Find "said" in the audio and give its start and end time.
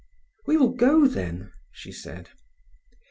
1.91-2.29